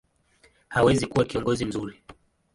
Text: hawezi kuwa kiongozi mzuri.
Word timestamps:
hawezi 0.69 1.07
kuwa 1.07 1.25
kiongozi 1.25 1.65
mzuri. 1.65 2.01